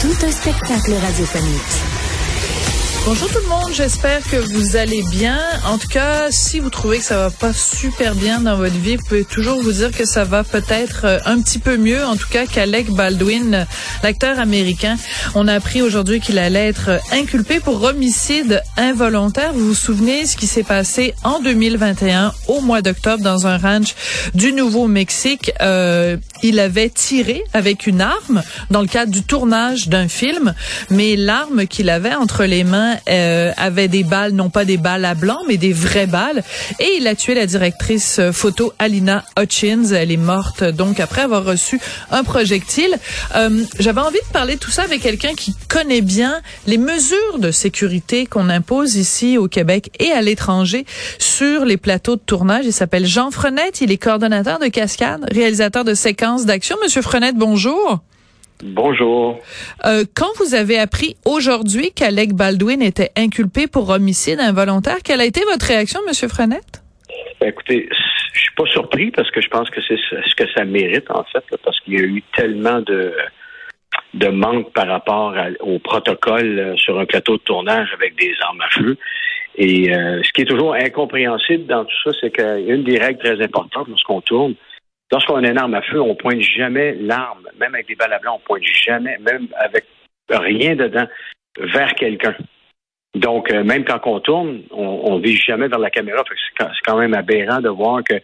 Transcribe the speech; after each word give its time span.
Tout 0.00 0.14
un 0.24 0.30
spectacle 0.30 0.92
radiophonique. 0.92 1.98
Bonjour 3.04 3.28
tout 3.28 3.40
le 3.42 3.48
monde, 3.48 3.72
j'espère 3.72 4.20
que 4.30 4.36
vous 4.36 4.76
allez 4.76 5.02
bien. 5.10 5.40
En 5.66 5.78
tout 5.78 5.88
cas, 5.88 6.30
si 6.30 6.60
vous 6.60 6.70
trouvez 6.70 6.98
que 6.98 7.04
ça 7.04 7.16
va 7.16 7.30
pas 7.30 7.52
super 7.52 8.14
bien 8.14 8.40
dans 8.40 8.56
votre 8.56 8.76
vie, 8.76 8.96
vous 8.96 9.04
pouvez 9.04 9.24
toujours 9.24 9.62
vous 9.62 9.72
dire 9.72 9.90
que 9.90 10.04
ça 10.04 10.24
va 10.24 10.44
peut-être 10.44 11.04
euh, 11.04 11.18
un 11.24 11.40
petit 11.40 11.58
peu 11.58 11.76
mieux, 11.76 12.04
en 12.04 12.16
tout 12.16 12.28
cas 12.28 12.46
qu'Alec 12.46 12.90
Baldwin, 12.90 13.66
l'acteur 14.02 14.38
américain. 14.38 14.98
On 15.34 15.48
a 15.48 15.54
appris 15.54 15.80
aujourd'hui 15.80 16.20
qu'il 16.20 16.38
allait 16.38 16.68
être 16.68 17.00
inculpé 17.10 17.58
pour 17.58 17.82
homicide 17.82 18.57
involontaire. 18.78 19.52
Vous 19.52 19.66
vous 19.68 19.74
souvenez 19.74 20.24
ce 20.24 20.36
qui 20.36 20.46
s'est 20.46 20.62
passé 20.62 21.12
en 21.24 21.40
2021 21.40 22.32
au 22.46 22.60
mois 22.60 22.80
d'octobre 22.80 23.22
dans 23.22 23.46
un 23.46 23.58
ranch 23.58 23.94
du 24.34 24.52
Nouveau-Mexique. 24.52 25.52
Euh, 25.60 26.16
il 26.42 26.60
avait 26.60 26.88
tiré 26.88 27.42
avec 27.52 27.88
une 27.88 28.00
arme 28.00 28.42
dans 28.70 28.80
le 28.80 28.86
cadre 28.86 29.10
du 29.10 29.24
tournage 29.24 29.88
d'un 29.88 30.06
film, 30.06 30.54
mais 30.90 31.16
l'arme 31.16 31.66
qu'il 31.66 31.90
avait 31.90 32.14
entre 32.14 32.44
les 32.44 32.62
mains 32.62 32.96
euh, 33.08 33.52
avait 33.56 33.88
des 33.88 34.04
balles, 34.04 34.32
non 34.32 34.48
pas 34.48 34.64
des 34.64 34.76
balles 34.76 35.04
à 35.04 35.16
blanc, 35.16 35.38
mais 35.48 35.56
des 35.56 35.72
vraies 35.72 36.06
balles. 36.06 36.44
Et 36.78 36.98
il 36.98 37.06
a 37.08 37.16
tué 37.16 37.34
la 37.34 37.46
directrice 37.46 38.20
photo 38.32 38.72
Alina 38.78 39.24
Hutchins. 39.38 39.92
Elle 39.92 40.12
est 40.12 40.16
morte 40.16 40.62
donc 40.62 41.00
après 41.00 41.22
avoir 41.22 41.44
reçu 41.44 41.80
un 42.12 42.22
projectile. 42.22 42.96
Euh, 43.34 43.64
J'avais 43.80 44.00
envie 44.00 44.20
de 44.20 44.32
parler 44.32 44.54
de 44.54 44.60
tout 44.60 44.70
ça 44.70 44.82
avec 44.82 45.02
quelqu'un 45.02 45.34
qui 45.34 45.56
connaît 45.68 46.00
bien 46.00 46.40
les 46.66 46.78
mesures 46.78 47.38
de 47.40 47.50
sécurité 47.50 48.26
qu'on 48.26 48.48
impose 48.48 48.67
ici 48.70 49.38
au 49.38 49.48
Québec 49.48 49.90
et 49.98 50.10
à 50.12 50.22
l'étranger 50.22 50.84
sur 51.18 51.64
les 51.64 51.76
plateaux 51.76 52.16
de 52.16 52.20
tournage. 52.20 52.66
Il 52.66 52.72
s'appelle 52.72 53.06
Jean 53.06 53.30
Frenette. 53.30 53.80
Il 53.80 53.90
est 53.90 54.02
coordonnateur 54.02 54.58
de 54.58 54.66
Cascade, 54.66 55.26
réalisateur 55.32 55.84
de 55.84 55.94
séquences 55.94 56.46
d'action. 56.46 56.76
Monsieur 56.82 57.02
Frenette, 57.02 57.36
bonjour. 57.36 58.00
Bonjour. 58.62 59.40
Euh, 59.86 60.04
quand 60.14 60.30
vous 60.38 60.54
avez 60.54 60.78
appris 60.78 61.16
aujourd'hui 61.24 61.92
qu'Alec 61.92 62.34
Baldwin 62.34 62.82
était 62.82 63.10
inculpé 63.16 63.68
pour 63.68 63.88
homicide 63.88 64.40
involontaire, 64.40 64.98
quelle 65.04 65.20
a 65.20 65.24
été 65.24 65.40
votre 65.50 65.66
réaction, 65.66 66.00
Monsieur 66.08 66.28
Frenette? 66.28 66.82
Ben, 67.40 67.50
écoutez, 67.50 67.88
je 68.32 68.40
suis 68.40 68.54
pas 68.56 68.66
surpris 68.66 69.12
parce 69.12 69.30
que 69.30 69.40
je 69.40 69.48
pense 69.48 69.70
que 69.70 69.80
c'est 69.86 69.96
ce 69.96 70.34
que 70.34 70.50
ça 70.56 70.64
mérite 70.64 71.08
en 71.10 71.24
fait, 71.24 71.44
parce 71.64 71.78
qu'il 71.80 71.94
y 71.94 71.98
a 71.98 72.02
eu 72.04 72.22
tellement 72.36 72.80
de 72.80 73.14
de 74.14 74.28
manque 74.28 74.72
par 74.72 74.86
rapport 74.86 75.34
au 75.60 75.78
protocole 75.78 76.58
euh, 76.58 76.76
sur 76.76 76.98
un 76.98 77.06
plateau 77.06 77.36
de 77.36 77.42
tournage 77.42 77.92
avec 77.92 78.16
des 78.16 78.32
armes 78.40 78.60
à 78.60 78.68
feu. 78.70 78.96
Et 79.56 79.94
euh, 79.94 80.22
ce 80.22 80.32
qui 80.32 80.42
est 80.42 80.46
toujours 80.46 80.74
incompréhensible 80.74 81.66
dans 81.66 81.84
tout 81.84 81.96
ça, 82.04 82.10
c'est 82.20 82.30
qu'une 82.30 82.84
des 82.84 82.98
règles 82.98 83.18
très 83.18 83.42
importantes 83.42 83.88
lorsqu'on 83.88 84.20
tourne, 84.20 84.54
Lorsqu'on 85.10 85.42
a 85.42 85.48
une 85.48 85.58
arme 85.58 85.74
à 85.74 85.82
feu, 85.82 86.00
on 86.00 86.14
pointe 86.14 86.40
jamais 86.40 86.94
l'arme, 86.94 87.48
même 87.58 87.74
avec 87.74 87.88
des 87.88 87.94
balles 87.94 88.12
à 88.12 88.18
blanc, 88.18 88.36
on 88.36 88.46
pointe 88.46 88.62
jamais, 88.62 89.16
même 89.18 89.48
avec 89.56 89.84
rien 90.28 90.76
dedans, 90.76 91.06
vers 91.58 91.94
quelqu'un. 91.94 92.34
Donc, 93.14 93.50
euh, 93.50 93.64
même 93.64 93.84
quand 93.84 94.00
on 94.04 94.20
tourne, 94.20 94.62
on, 94.70 95.16
ne 95.16 95.22
vise 95.22 95.40
jamais 95.40 95.68
vers 95.68 95.78
la 95.78 95.90
caméra. 95.90 96.22
C'est 96.58 96.66
quand 96.84 96.98
même 96.98 97.14
aberrant 97.14 97.60
de 97.60 97.70
voir 97.70 98.04
que 98.04 98.16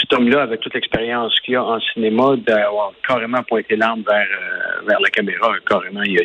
cet 0.00 0.12
homme-là, 0.12 0.42
avec 0.42 0.60
toute 0.60 0.74
l'expérience 0.74 1.38
qu'il 1.40 1.56
a 1.56 1.64
en 1.64 1.80
cinéma, 1.80 2.36
d'avoir 2.36 2.92
carrément 3.06 3.42
pointé 3.42 3.76
l'arme 3.76 4.02
vers, 4.06 4.26
euh, 4.26 4.86
vers 4.86 5.00
la 5.00 5.10
caméra, 5.10 5.52
carrément, 5.66 6.02
il 6.02 6.18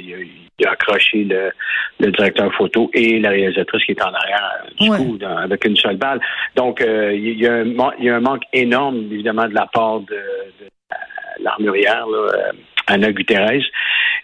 a, 0.65 0.71
accroché 0.71 1.23
le, 1.23 2.11
directeur 2.11 2.53
photo 2.53 2.89
et 2.93 3.19
la 3.19 3.29
réalisatrice 3.29 3.85
qui 3.85 3.91
est 3.91 4.01
en 4.01 4.13
arrière 4.13 4.65
du 4.77 4.89
coup 4.89 5.17
avec 5.23 5.65
une 5.65 5.75
seule 5.75 5.97
balle. 5.97 6.19
Donc, 6.55 6.81
euh, 6.81 7.13
il, 7.13 7.39
y 7.39 7.47
a 7.47 7.53
un, 7.53 7.91
il 7.97 8.05
y 8.05 8.09
a 8.09 8.15
un 8.15 8.19
manque 8.19 8.43
énorme, 8.51 9.07
évidemment, 9.11 9.47
de 9.47 9.53
la 9.53 9.67
part 9.67 10.01
de, 10.01 10.17
l'armurière, 11.41 12.05
euh, 12.07 12.51
Anna 12.87 13.11
Guterres. 13.11 13.63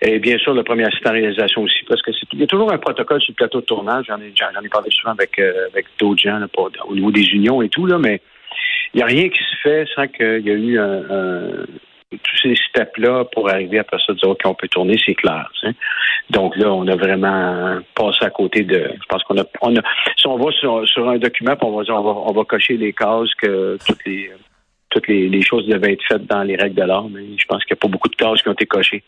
Et 0.02 0.20
bien 0.20 0.38
sûr, 0.38 0.54
le 0.54 0.64
premier 0.64 0.86
assistant 0.86 1.12
réalisation 1.12 1.62
aussi, 1.62 1.84
parce 1.88 2.02
que 2.02 2.12
il 2.34 2.40
y 2.40 2.44
a 2.44 2.48
toujours 2.48 2.72
un 2.72 2.78
protocole 2.78 3.22
sur 3.22 3.32
le 3.32 3.36
plateau 3.36 3.62
de 3.62 3.66
tournage. 3.66 4.06
J'en 4.08 4.20
ai, 4.20 4.34
j'en 4.36 4.62
ai 4.62 4.70
parlé 4.70 4.90
souvent 4.92 5.14
avec, 5.14 5.40
avec 5.40 5.86
d'autres 5.98 6.22
gens 6.22 6.42
au 6.88 6.94
niveau 6.94 7.12
des 7.12 7.24
unions 7.24 7.62
et 7.62 7.70
tout, 7.70 7.86
là, 7.86 7.98
mais 7.98 8.20
il 8.20 8.35
n'y 8.96 9.02
a 9.04 9.06
rien 9.06 9.30
qui 9.30 9.40
se 9.40 9.56
fait 9.62 9.88
sans 9.96 10.08
qu'il 10.08 10.46
y 10.46 10.50
ait 10.50 10.54
eu 10.54 10.80
tous 12.12 12.38
ces 12.42 12.56
steps-là 12.70 13.26
pour 13.34 13.50
arriver 13.50 13.80
après 13.80 13.98
ça, 14.06 14.14
dire, 14.14 14.30
OK, 14.30 14.42
on 14.46 14.54
peut 14.54 14.68
tourner, 14.68 14.98
c'est 15.06 15.16
clair. 15.16 15.52
Donc 16.30 16.56
là, 16.56 16.72
on 16.72 16.88
a 16.88 16.96
vraiment 16.96 17.80
passé 17.94 18.20
à 18.22 18.30
côté 18.30 18.64
de. 18.64 18.90
Je 18.94 19.06
pense 19.10 19.24
qu'on 19.24 19.38
a, 19.38 19.46
on 19.62 19.76
a. 19.76 19.82
Si 20.18 20.28
on 20.28 20.38
va 20.38 20.52
sur, 20.52 21.10
un 21.10 21.18
document, 21.18 21.56
on 21.62 21.78
va 21.78 21.84
dire, 21.84 21.96
on 21.96 22.04
va, 22.04 22.12
on 22.12 22.32
va 22.32 22.44
cocher 22.46 22.78
les 22.78 22.94
cases 22.94 23.34
que 23.42 23.78
toutes 23.86 24.06
les 24.06 24.32
toutes 24.96 25.08
les, 25.08 25.42
choses 25.42 25.68
devaient 25.68 25.94
être 25.94 26.04
faites 26.08 26.26
dans 26.26 26.44
les 26.44 26.56
règles 26.56 26.76
de 26.76 26.84
l'art, 26.84 27.10
mais 27.10 27.38
je 27.38 27.46
pense 27.46 27.64
qu'il 27.66 27.74
n'y 27.74 27.80
a 27.80 27.82
pas 27.82 27.88
beaucoup 27.90 28.08
de 28.08 28.16
cases 28.16 28.42
qui 28.42 28.48
ont 28.48 28.54
été 28.54 28.66
cochées. 28.66 29.04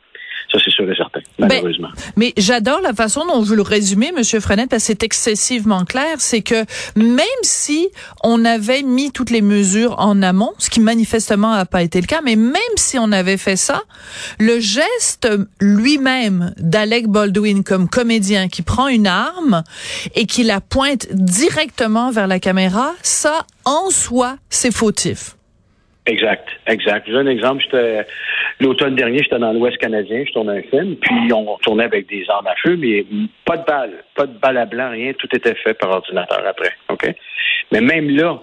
Ça, 0.52 0.60
c'est 0.64 0.72
sûr 0.72 0.90
et 0.90 0.96
certain, 0.96 1.20
ben, 1.40 1.48
malheureusement. 1.48 1.90
mais 2.16 2.34
j'adore 2.38 2.80
la 2.82 2.94
façon 2.94 3.26
dont 3.26 3.42
vous 3.42 3.56
le 3.56 3.62
résumez, 3.62 4.12
Monsieur 4.16 4.40
Frenette, 4.40 4.70
parce 4.70 4.84
que 4.84 4.88
c'est 4.88 5.04
excessivement 5.04 5.84
clair. 5.84 6.16
C'est 6.20 6.42
que 6.42 6.66
même 6.96 7.26
si 7.42 7.90
on 8.24 8.46
avait 8.46 8.84
mis 8.84 9.12
toutes 9.12 9.30
les 9.30 9.42
mesures 9.42 9.96
en 10.00 10.22
amont, 10.22 10.54
ce 10.58 10.70
qui 10.70 10.80
manifestement 10.80 11.54
n'a 11.54 11.66
pas 11.66 11.84
été 11.84 12.00
le 12.00 12.08
cas, 12.08 12.22
mais 12.24 12.36
même 12.36 12.62
si 12.76 12.98
on 12.98 13.12
avait 13.12 13.38
fait 13.38 13.56
ça, 13.56 13.82
le 14.40 14.60
geste 14.60 15.28
lui-même 15.60 16.54
d'Alec 16.58 17.08
Baldwin 17.08 17.64
comme 17.64 17.90
comédien 17.90 18.48
qui 18.48 18.62
prend 18.62 18.88
une 18.88 19.08
arme 19.08 19.64
et 20.16 20.26
qui 20.26 20.44
la 20.44 20.62
pointe 20.62 21.08
directement 21.12 22.12
vers 22.12 22.28
la 22.28 22.40
caméra, 22.40 22.94
ça, 23.02 23.46
en 23.66 23.90
soi, 23.90 24.38
c'est 24.50 24.72
fautif. 24.72 25.37
Exact, 26.08 26.48
exact. 26.68 27.06
J'ai 27.06 27.18
un 27.18 27.28
exemple. 27.28 27.64
L'automne 28.62 28.96
dernier, 28.96 29.20
j'étais 29.20 29.40
dans 29.40 29.52
l'Ouest 29.52 29.78
canadien, 29.78 30.24
je 30.26 30.32
tournais 30.32 30.60
un 30.60 30.62
film, 30.62 30.96
puis 30.96 31.34
on 31.34 31.58
tournait 31.58 31.84
avec 31.84 32.08
des 32.08 32.26
armes 32.30 32.48
à 32.48 32.56
feu, 32.56 32.78
mais 32.78 33.06
pas 33.46 33.58
de 33.58 33.66
balles, 33.66 34.04
pas 34.16 34.26
de 34.26 34.38
balles 34.40 34.58
à 34.58 34.66
blanc, 34.66 34.90
rien. 34.92 35.12
Tout 35.14 35.28
était 35.36 35.56
fait 35.56 35.74
par 35.74 35.90
ordinateur 35.90 36.42
après. 36.48 36.72
OK? 36.90 37.14
Mais 37.74 37.82
même 37.82 38.10
là, 38.10 38.42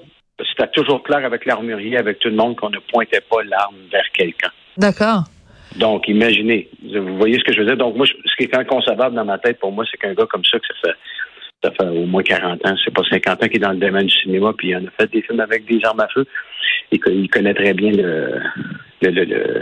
c'était 0.51 0.71
toujours 0.73 1.03
clair 1.03 1.25
avec 1.25 1.47
l'armurier, 1.47 1.97
avec 1.97 2.19
tout 2.19 2.29
le 2.29 2.37
monde, 2.37 2.55
qu'on 2.57 2.71
ne 2.71 2.79
pointait 2.79 3.23
pas 3.23 3.43
l'arme 3.43 3.77
vers 3.91 4.11
quelqu'un. 4.13 4.51
D'accord. 4.77 5.25
Donc, 5.77 6.07
imaginez. 6.07 6.69
Vous 6.85 7.17
voyez 7.17 7.39
ce 7.39 7.45
que 7.45 7.53
je 7.55 7.61
veux 7.61 7.67
dire? 7.67 7.79
Donc, 7.79 7.97
moi, 7.97 8.07
ce 8.07 8.37
qui 8.37 8.45
est 8.45 8.57
inconcevable 8.57 9.17
dans 9.17 9.25
ma 9.25 9.39
tête, 9.39 9.59
pour 9.59 9.73
moi, 9.73 9.85
c'est 9.91 9.97
qu'un 9.97 10.13
gars 10.13 10.27
comme 10.27 10.45
ça, 10.45 10.59
que 10.59 10.67
ça 10.67 10.75
fait 10.91 10.97
ça 11.65 11.71
fait 11.71 11.89
au 11.89 12.07
moins 12.07 12.23
40 12.23 12.67
ans, 12.67 12.75
c'est 12.85 12.93
pas 12.93 13.03
50 13.09 13.43
ans 13.43 13.47
qu'il 13.47 13.57
est 13.57 13.61
dans 13.61 13.73
le 13.73 13.79
domaine 13.79 14.07
du 14.07 14.15
cinéma, 14.15 14.53
puis 14.57 14.69
il 14.69 14.77
en 14.77 14.85
a 14.85 14.91
fait 15.01 15.11
des 15.11 15.23
films 15.23 15.41
avec 15.41 15.65
des 15.65 15.81
armes 15.85 16.01
à 16.01 16.09
feu. 16.09 16.27
Et 16.93 17.01
il 17.07 17.29
connaît 17.29 17.55
très 17.55 17.73
bien 17.75 17.91
le, 17.93 18.41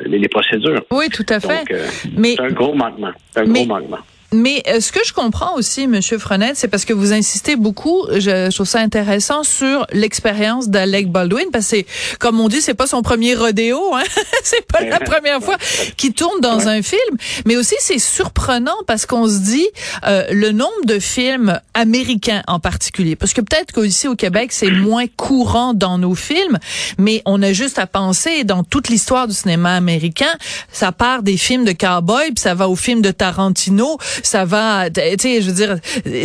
les 0.06 0.28
procédures. 0.28 0.82
Oui, 0.90 1.08
tout 1.08 1.26
à 1.28 1.40
fait. 1.40 1.64
Euh, 1.72 1.86
Mais 2.16 2.34
c'est 2.36 2.42
un 2.42 2.48
gros 2.48 2.74
manquement. 2.74 3.12
un 3.36 3.44
gros 3.44 3.66
manquement. 3.66 3.98
Mais 4.32 4.62
euh, 4.68 4.80
ce 4.80 4.92
que 4.92 5.00
je 5.04 5.12
comprends 5.12 5.54
aussi, 5.56 5.86
Monsieur 5.86 6.18
Frenette, 6.18 6.56
c'est 6.56 6.68
parce 6.68 6.84
que 6.84 6.94
vous 6.94 7.12
insistez 7.12 7.56
beaucoup, 7.56 8.06
je, 8.10 8.50
trouve 8.50 8.66
ça 8.66 8.80
intéressant 8.80 9.42
sur 9.42 9.86
l'expérience 9.92 10.68
d'Alec 10.68 11.10
Baldwin, 11.10 11.46
parce 11.52 11.70
que 11.70 11.76
comme 12.18 12.40
on 12.40 12.48
dit, 12.48 12.62
c'est 12.62 12.74
pas 12.74 12.86
son 12.86 13.02
premier 13.02 13.34
rodéo, 13.34 13.94
hein? 13.94 14.02
c'est 14.42 14.66
pas 14.66 14.80
la 14.80 15.00
première 15.00 15.42
fois 15.42 15.56
qu'il 15.96 16.14
tourne 16.14 16.40
dans 16.40 16.68
un 16.68 16.80
film. 16.82 17.16
Mais 17.44 17.56
aussi, 17.56 17.74
c'est 17.80 17.98
surprenant 17.98 18.76
parce 18.86 19.04
qu'on 19.04 19.28
se 19.28 19.38
dit 19.38 19.68
euh, 20.06 20.24
le 20.30 20.52
nombre 20.52 20.84
de 20.86 20.98
films 20.98 21.60
américains 21.74 22.42
en 22.46 22.58
particulier, 22.58 23.16
parce 23.16 23.34
que 23.34 23.42
peut-être 23.42 23.72
qu'ici 23.72 24.08
au 24.08 24.16
Québec 24.16 24.52
c'est 24.52 24.70
moins 24.70 25.06
courant 25.16 25.74
dans 25.74 25.98
nos 25.98 26.14
films, 26.14 26.58
mais 26.98 27.22
on 27.26 27.42
a 27.42 27.52
juste 27.52 27.78
à 27.78 27.86
penser 27.86 28.44
dans 28.44 28.64
toute 28.64 28.88
l'histoire 28.88 29.28
du 29.28 29.34
cinéma 29.34 29.74
américain, 29.74 30.32
ça 30.72 30.92
part 30.92 31.22
des 31.22 31.36
films 31.36 31.64
de 31.64 31.72
cowboy, 31.72 32.32
puis 32.32 32.40
ça 32.42 32.54
va 32.54 32.68
aux 32.68 32.76
films 32.76 33.02
de 33.02 33.10
Tarantino 33.10 33.98
ça 34.22 34.44
va, 34.44 34.90
tu 34.90 35.00
sais, 35.18 35.42
je 35.42 35.50
veux 35.50 35.54
dire, 35.54 35.76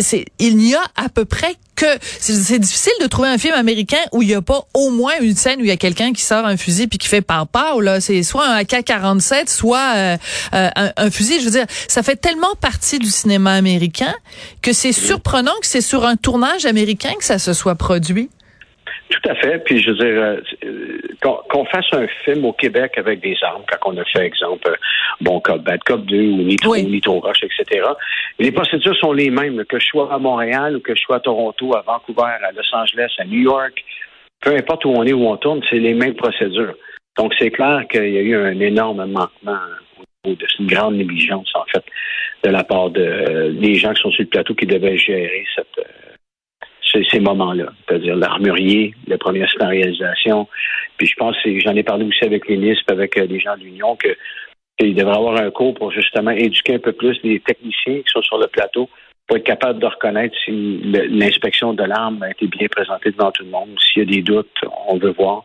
c'est, 0.01 0.25
il 0.39 0.57
n'y 0.57 0.75
a 0.75 0.83
à 0.95 1.09
peu 1.09 1.25
près 1.25 1.55
que 1.77 1.85
c'est 2.01 2.59
difficile 2.59 2.93
de 3.01 3.07
trouver 3.07 3.29
un 3.29 3.37
film 3.37 3.53
américain 3.53 3.99
où 4.11 4.23
il 4.23 4.27
n'y 4.27 4.33
a 4.33 4.41
pas 4.41 4.61
au 4.73 4.89
moins 4.89 5.13
une 5.21 5.35
scène 5.35 5.59
où 5.59 5.63
il 5.63 5.67
y 5.67 5.71
a 5.71 5.77
quelqu'un 5.77 6.11
qui 6.11 6.23
sort 6.23 6.45
un 6.45 6.57
fusil 6.57 6.87
puis 6.87 6.97
qui 6.97 7.07
fait 7.07 7.21
par 7.21 7.47
par 7.47 7.79
là. 7.79 8.01
C'est 8.01 8.23
soit 8.23 8.47
un 8.47 8.57
AK-47 8.57 9.47
soit 9.47 9.93
euh, 9.95 10.17
euh, 10.55 10.69
un, 10.97 11.11
fusil. 11.11 11.39
Je 11.39 11.45
veux 11.45 11.51
dire 11.51 11.65
ça 11.87 12.01
fait 12.01 12.15
tellement 12.15 12.55
partie 12.59 12.97
du 12.97 13.07
cinéma 13.07 13.53
américain 13.53 14.13
que 14.63 14.73
c'est 14.73 14.91
surprenant 14.91 15.53
que 15.61 15.67
c'est 15.67 15.81
sur 15.81 16.05
un 16.05 16.15
tournage 16.15 16.65
américain 16.65 17.13
que 17.17 17.23
ça 17.23 17.37
se 17.37 17.53
soit 17.53 17.75
produit. 17.75 18.29
Tout 19.09 19.29
à 19.29 19.35
fait. 19.35 19.63
Puis 19.63 19.81
je 19.81 19.91
veux 19.91 19.97
dire, 19.97 20.41
euh, 21.25 21.29
qu'on 21.49 21.65
fasse 21.65 21.85
un 21.93 22.07
film 22.25 22.45
au 22.45 22.53
Québec 22.53 22.93
avec 22.97 23.21
des 23.21 23.35
armes, 23.41 23.63
quand 23.69 23.91
on 23.91 23.97
a 23.97 24.03
fait, 24.05 24.25
exemple, 24.25 24.77
Bon 25.21 25.39
Cop, 25.39 25.61
Bad 25.63 25.83
Cop 25.83 26.05
2 26.05 26.17
ou 26.17 26.37
Nitro, 26.43 26.75
Nitro 26.75 27.19
Rush, 27.19 27.43
etc. 27.43 27.85
Les 28.39 28.51
procédures 28.51 28.95
sont 28.97 29.13
les 29.13 29.29
mêmes, 29.29 29.63
que 29.65 29.79
je 29.79 29.85
sois 29.85 30.13
à 30.13 30.17
Montréal 30.17 30.77
ou 30.77 30.79
que 30.79 30.95
je 30.95 31.01
sois 31.01 31.17
à 31.17 31.19
Toronto, 31.19 31.75
à 31.75 31.81
Vancouver, 31.81 32.35
à 32.43 32.51
Los 32.51 32.75
Angeles, 32.75 33.11
à 33.17 33.25
New 33.25 33.41
York, 33.41 33.83
peu 34.41 34.51
importe 34.51 34.85
où 34.85 34.89
on 34.89 35.03
est, 35.03 35.13
où 35.13 35.27
on 35.27 35.37
tourne, 35.37 35.61
c'est 35.69 35.79
les 35.79 35.93
mêmes 35.93 36.15
procédures. 36.15 36.75
Donc, 37.17 37.33
c'est 37.39 37.49
clair 37.49 37.83
qu'il 37.89 38.09
y 38.09 38.17
a 38.17 38.21
eu 38.21 38.35
un 38.35 38.59
énorme 38.59 39.05
manquement 39.05 39.57
de 40.23 40.37
une 40.59 40.67
grande 40.67 40.95
négligence, 40.95 41.49
en 41.55 41.63
fait, 41.73 41.83
de 42.43 42.49
la 42.49 42.63
part 42.63 42.89
de, 42.89 43.55
des 43.59 43.75
gens 43.75 43.93
qui 43.93 44.01
sont 44.01 44.11
sur 44.11 44.23
le 44.23 44.29
plateau 44.29 44.53
qui 44.53 44.65
devaient 44.65 44.97
gérer 44.97 45.45
cette, 45.55 45.87
ces, 46.91 47.19
moments-là, 47.19 47.71
c'est-à-dire 47.87 48.15
l'armurier, 48.15 48.93
le 49.07 49.17
premier 49.17 49.43
assistant 49.43 49.67
réalisation. 49.67 50.47
Puis 50.97 51.07
je 51.07 51.15
pense, 51.15 51.35
j'en 51.45 51.75
ai 51.75 51.83
parlé 51.83 52.05
aussi 52.05 52.23
avec 52.23 52.47
les 52.47 52.75
avec 52.87 53.17
euh, 53.17 53.27
des 53.27 53.39
gens 53.39 53.55
de 53.55 53.63
l'Union, 53.63 53.95
que 53.95 54.09
qu'il 54.77 54.93
devrait 54.95 55.17
avoir 55.17 55.41
un 55.41 55.49
cours 55.49 55.73
pour 55.73 55.91
justement 55.91 56.31
éduquer 56.31 56.75
un 56.75 56.79
peu 56.79 56.91
plus 56.91 57.17
les 57.23 57.39
techniciens 57.39 57.97
qui 57.97 58.11
sont 58.11 58.21
sur 58.21 58.37
le 58.37 58.47
plateau 58.47 58.89
pour 59.25 59.37
être 59.37 59.43
capable 59.43 59.79
de 59.79 59.85
reconnaître 59.85 60.35
si 60.45 60.79
l'inspection 60.83 61.73
de 61.73 61.83
l'arme 61.83 62.23
a 62.23 62.31
été 62.31 62.47
bien 62.47 62.67
présentée 62.67 63.11
devant 63.11 63.31
tout 63.31 63.43
le 63.43 63.49
monde. 63.49 63.69
S'il 63.79 64.03
y 64.03 64.05
a 64.07 64.15
des 64.15 64.21
doutes, 64.21 64.55
on 64.87 64.97
veut 64.97 65.11
voir. 65.11 65.43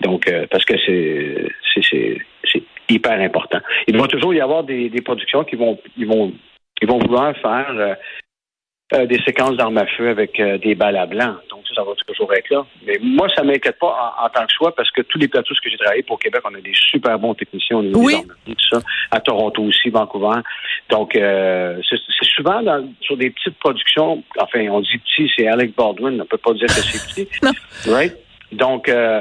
Donc, 0.00 0.28
euh, 0.28 0.46
parce 0.50 0.64
que 0.64 0.74
c'est 0.86 2.62
hyper 2.88 3.20
important. 3.20 3.58
Il 3.86 3.98
va 3.98 4.06
toujours 4.06 4.32
y 4.32 4.40
avoir 4.40 4.64
des, 4.64 4.90
productions 5.04 5.44
qui 5.44 5.56
vont 5.56 5.78
ils 5.96 6.06
vont 6.06 6.32
vont 6.86 6.98
vouloir 6.98 7.36
faire 7.36 7.74
euh, 7.76 7.94
euh, 8.94 9.06
des 9.06 9.20
séquences 9.22 9.56
d'armes 9.56 9.76
à 9.78 9.86
feu 9.86 10.08
avec 10.08 10.40
euh, 10.40 10.56
des 10.58 10.74
balles 10.74 10.96
à 10.96 11.06
blanc. 11.06 11.36
Donc 11.50 11.60
ça, 11.68 11.74
ça 11.74 11.84
va 11.84 11.92
toujours 12.06 12.32
être 12.34 12.48
là. 12.50 12.64
Mais 12.86 12.98
moi, 13.02 13.28
ça 13.36 13.42
m'inquiète 13.42 13.78
pas 13.78 14.14
en, 14.22 14.28
tant 14.30 14.46
que 14.46 14.52
soi 14.52 14.74
parce 14.74 14.90
que 14.90 15.02
tous 15.02 15.18
les 15.18 15.28
plateaux 15.28 15.54
que 15.62 15.70
j'ai 15.70 15.76
travaillé 15.76 16.02
pour 16.02 16.18
Québec, 16.18 16.40
on 16.44 16.54
a 16.54 16.60
des 16.60 16.72
super 16.74 17.18
bons 17.18 17.34
techniciens 17.34 17.78
au 17.78 17.82
niveau 17.82 18.00
oui. 18.02 18.16
des 18.46 18.54
tout 18.54 18.68
ça. 18.70 18.80
À 19.10 19.20
Toronto 19.20 19.62
aussi, 19.62 19.90
Vancouver. 19.90 20.40
Donc 20.88 21.14
euh, 21.16 21.80
c'est 21.88 21.98
souvent 22.34 22.62
dans, 22.62 22.88
sur 23.02 23.16
des 23.16 23.30
petites 23.30 23.58
productions. 23.58 24.22
Enfin, 24.38 24.66
on 24.70 24.80
dit 24.80 24.98
petit, 24.98 25.30
c'est 25.36 25.46
Alec 25.46 25.74
Baldwin. 25.76 26.20
On 26.20 26.26
peut 26.26 26.38
pas 26.38 26.54
dire 26.54 26.66
que 26.66 26.72
c'est 26.72 27.24
petit. 27.26 27.28
non. 27.42 27.52
Right? 27.92 28.16
Donc, 28.52 28.88
euh, 28.88 29.20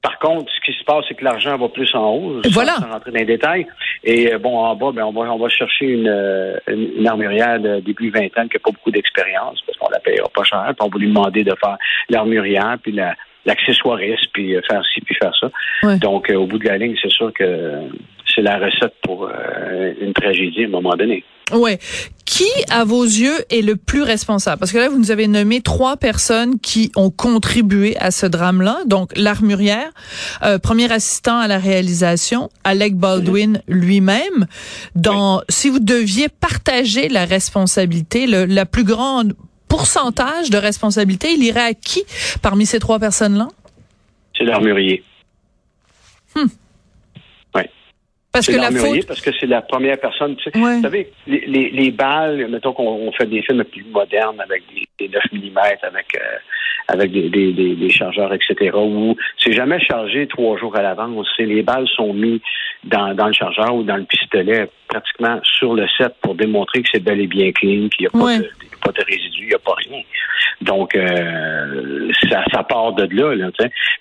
par 0.00 0.18
contre, 0.20 0.50
ce 0.52 0.60
qui 0.64 0.78
se 0.78 0.84
passe, 0.84 1.04
c'est 1.08 1.14
que 1.14 1.24
l'argent 1.24 1.56
va 1.56 1.68
plus 1.68 1.92
en 1.94 2.10
haut. 2.10 2.40
Voilà. 2.52 2.76
Sans 2.76 2.88
rentrer 2.88 3.10
dans 3.10 3.18
les 3.18 3.24
détails. 3.24 3.66
Et 4.04 4.32
euh, 4.32 4.38
bon, 4.38 4.56
en 4.56 4.76
bas, 4.76 4.92
ben, 4.92 5.04
on 5.04 5.12
va 5.12 5.32
on 5.32 5.38
va 5.38 5.48
chercher 5.48 5.86
une, 5.86 6.08
euh, 6.08 6.56
une, 6.68 7.06
armurière 7.06 7.58
de 7.58 7.80
début 7.80 8.10
vingtaine 8.10 8.48
qui 8.48 8.56
n'a 8.56 8.60
pas 8.64 8.70
beaucoup 8.70 8.92
d'expérience 8.92 9.60
parce 9.66 9.76
qu'on 9.76 9.90
la 9.90 9.98
payera 9.98 10.28
pas 10.32 10.44
cher. 10.44 10.64
Puis 10.66 10.76
on 10.80 10.88
va 10.88 10.98
lui 10.98 11.08
demander 11.08 11.42
de 11.42 11.54
faire 11.60 11.76
l'armurière 12.08 12.76
puis 12.82 12.92
la 12.92 13.14
l'accessoiriste, 13.44 14.26
puis 14.34 14.54
euh, 14.54 14.60
faire 14.68 14.82
ci, 14.92 15.00
puis 15.00 15.14
faire 15.14 15.32
ça. 15.40 15.96
Donc, 15.96 16.28
au 16.28 16.46
bout 16.46 16.58
de 16.58 16.68
la 16.68 16.76
ligne, 16.76 16.94
c'est 17.00 17.10
sûr 17.10 17.32
que 17.32 17.80
c'est 18.26 18.42
la 18.42 18.58
recette 18.58 18.94
pour 19.02 19.30
une 20.02 20.12
tragédie 20.12 20.64
à 20.64 20.66
un 20.66 20.70
moment 20.70 20.94
donné. 20.96 21.24
Ouais. 21.52 21.78
Qui, 22.38 22.64
à 22.70 22.84
vos 22.84 23.02
yeux, 23.02 23.34
est 23.50 23.62
le 23.62 23.74
plus 23.74 24.02
responsable? 24.02 24.60
Parce 24.60 24.70
que 24.70 24.78
là, 24.78 24.88
vous 24.88 24.96
nous 24.96 25.10
avez 25.10 25.26
nommé 25.26 25.60
trois 25.60 25.96
personnes 25.96 26.60
qui 26.60 26.92
ont 26.94 27.10
contribué 27.10 27.96
à 27.96 28.12
ce 28.12 28.26
drame-là. 28.26 28.82
Donc, 28.86 29.10
l'armurière, 29.16 29.90
euh, 30.44 30.60
premier 30.60 30.88
assistant 30.92 31.36
à 31.36 31.48
la 31.48 31.58
réalisation, 31.58 32.48
Alec 32.62 32.94
Baldwin 32.94 33.60
lui-même. 33.66 34.46
Dans, 34.94 35.42
si 35.48 35.68
vous 35.68 35.80
deviez 35.80 36.28
partager 36.28 37.08
la 37.08 37.24
responsabilité, 37.24 38.28
le, 38.28 38.44
la 38.44 38.66
plus 38.66 38.84
grande 38.84 39.34
pourcentage 39.66 40.48
de 40.48 40.58
responsabilité, 40.58 41.32
il 41.32 41.42
irait 41.42 41.70
à 41.70 41.74
qui 41.74 42.04
parmi 42.40 42.66
ces 42.66 42.78
trois 42.78 43.00
personnes-là? 43.00 43.48
C'est 44.36 44.44
l'armurier. 44.44 45.02
Hmm. 46.36 46.46
Parce 48.38 48.46
que 48.46 48.56
la 48.56 48.70
faute... 48.70 49.06
parce 49.06 49.20
que 49.20 49.30
c'est 49.38 49.46
la 49.46 49.62
première 49.62 49.98
personne. 49.98 50.36
Tu 50.36 50.44
sais, 50.44 50.50
Vous 50.54 50.82
savez, 50.82 51.10
les, 51.26 51.44
les, 51.46 51.70
les, 51.70 51.90
balles, 51.90 52.46
mettons 52.48 52.72
qu'on 52.72 53.10
fait 53.12 53.26
des 53.26 53.42
films 53.42 53.64
plus 53.64 53.84
modernes 53.84 54.40
avec 54.40 54.62
des, 54.72 54.86
des 54.98 55.08
9 55.08 55.22
mm, 55.32 55.58
avec 55.82 56.14
euh, 56.14 56.36
avec 56.88 57.12
des, 57.12 57.28
des, 57.28 57.52
des, 57.52 57.90
chargeurs, 57.90 58.32
etc. 58.32 58.70
Où 58.74 59.16
c'est 59.42 59.52
jamais 59.52 59.80
chargé 59.80 60.26
trois 60.26 60.56
jours 60.56 60.74
à 60.76 60.82
l'avance. 60.82 61.26
Les 61.38 61.62
balles 61.62 61.88
sont 61.88 62.14
mises 62.14 62.40
dans, 62.84 63.14
dans 63.14 63.26
le 63.26 63.32
chargeur 63.32 63.74
ou 63.74 63.82
dans 63.82 63.96
le 63.96 64.04
pistolet 64.04 64.70
pratiquement 64.86 65.40
sur 65.42 65.74
le 65.74 65.86
set 65.98 66.14
pour 66.22 66.34
démontrer 66.34 66.82
que 66.82 66.88
c'est 66.92 67.02
bel 67.02 67.20
et 67.20 67.26
bien 67.26 67.52
clean, 67.52 67.88
qu'il 67.88 68.02
n'y 68.02 68.06
a 68.06 68.10
pas, 68.10 68.38
de, 68.38 68.48
pas 68.82 68.92
de 68.92 69.04
résidus, 69.04 69.42
il 69.42 69.48
n'y 69.48 69.54
a 69.54 69.58
pas 69.58 69.74
rien. 69.74 70.02
Donc 70.62 70.94
euh, 70.94 72.10
ça, 72.30 72.42
ça 72.52 72.62
part 72.62 72.92
de 72.94 73.06
là. 73.14 73.34
là. 73.34 73.50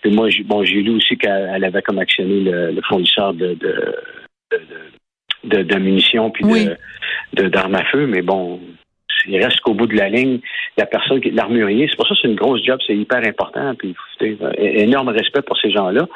Puis 0.02 0.12
moi, 0.12 0.30
bon, 0.46 0.64
j'ai 0.64 0.82
lu 0.82 0.92
aussi 0.92 1.18
qu'elle 1.18 1.64
avait 1.64 1.82
comme 1.82 2.00
actionné 2.00 2.42
le, 2.42 2.72
le 2.72 2.82
fournisseur 2.88 3.34
de, 3.34 3.58
de 4.52 4.60
de, 5.44 5.64
de, 5.64 5.76
munitions 5.78 6.32
puis 6.32 6.44
de 7.34 7.48
d'armes 7.48 7.76
à 7.76 7.86
feu, 7.86 8.08
mais 8.08 8.22
bon, 8.22 8.60
il 9.28 9.44
reste 9.44 9.60
qu'au 9.62 9.74
bout 9.74 9.88
de 9.88 9.96
la 9.96 10.10
ligne, 10.10 10.40
la 10.78 10.86
personne 10.86 11.22
qui 11.22 11.32
l'armurier, 11.32 11.88
c'est 11.90 11.96
pour 11.96 12.08
ça 12.08 12.16
que 12.16 12.22
c'est 12.22 12.28
une 12.28 12.36
grosse 12.36 12.64
job, 12.64 12.80
c'est 12.86 12.96
hyper 12.96 13.20
important. 13.26 13.74
Puis 13.76 13.96
énorme 14.58 15.10
respect 15.10 15.42
pour 15.42 15.58
ces 15.58 15.72
gens-là, 15.72 16.08